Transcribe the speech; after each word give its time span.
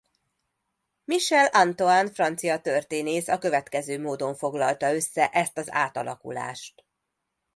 Michel 1.03 1.45
Antoine 1.53 2.07
francia 2.11 2.61
történész 2.61 3.27
a 3.27 3.37
következő 3.37 4.01
módon 4.01 4.35
foglalta 4.35 4.93
össze 4.93 5.29
ezt 5.29 5.57
az 5.57 5.71
átalakulást. 5.71 6.85